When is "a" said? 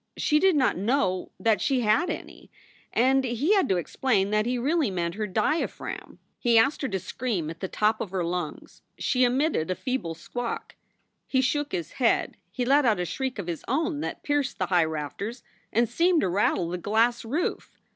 9.69-9.75, 12.99-13.05